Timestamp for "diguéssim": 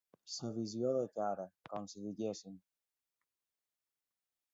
2.05-2.57